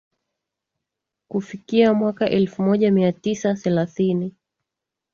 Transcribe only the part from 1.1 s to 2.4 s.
Kufikia mwaka